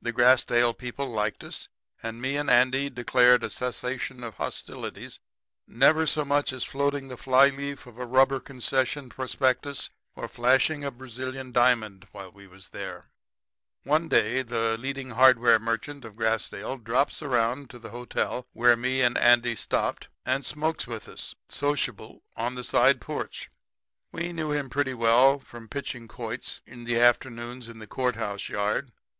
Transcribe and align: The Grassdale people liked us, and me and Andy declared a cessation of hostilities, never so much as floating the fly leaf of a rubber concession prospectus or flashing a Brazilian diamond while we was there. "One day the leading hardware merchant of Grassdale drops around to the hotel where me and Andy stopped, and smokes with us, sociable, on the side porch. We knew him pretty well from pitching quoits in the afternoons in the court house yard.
The 0.00 0.12
Grassdale 0.12 0.74
people 0.76 1.06
liked 1.08 1.44
us, 1.44 1.68
and 2.02 2.20
me 2.20 2.36
and 2.36 2.50
Andy 2.50 2.90
declared 2.90 3.44
a 3.44 3.48
cessation 3.48 4.24
of 4.24 4.34
hostilities, 4.34 5.20
never 5.68 6.04
so 6.04 6.24
much 6.24 6.52
as 6.52 6.64
floating 6.64 7.06
the 7.06 7.16
fly 7.16 7.48
leaf 7.50 7.86
of 7.86 7.96
a 7.96 8.04
rubber 8.04 8.40
concession 8.40 9.08
prospectus 9.08 9.88
or 10.16 10.26
flashing 10.26 10.82
a 10.82 10.90
Brazilian 10.90 11.52
diamond 11.52 12.08
while 12.10 12.32
we 12.32 12.48
was 12.48 12.70
there. 12.70 13.06
"One 13.84 14.08
day 14.08 14.42
the 14.42 14.76
leading 14.76 15.10
hardware 15.10 15.60
merchant 15.60 16.04
of 16.04 16.16
Grassdale 16.16 16.78
drops 16.82 17.22
around 17.22 17.70
to 17.70 17.78
the 17.78 17.90
hotel 17.90 18.48
where 18.52 18.74
me 18.74 19.00
and 19.00 19.16
Andy 19.16 19.54
stopped, 19.54 20.08
and 20.26 20.44
smokes 20.44 20.88
with 20.88 21.08
us, 21.08 21.36
sociable, 21.48 22.24
on 22.36 22.56
the 22.56 22.64
side 22.64 23.00
porch. 23.00 23.48
We 24.10 24.32
knew 24.32 24.50
him 24.50 24.68
pretty 24.68 24.94
well 24.94 25.38
from 25.38 25.68
pitching 25.68 26.08
quoits 26.08 26.62
in 26.66 26.82
the 26.82 26.98
afternoons 26.98 27.68
in 27.68 27.78
the 27.78 27.86
court 27.86 28.16
house 28.16 28.48
yard. 28.48 28.90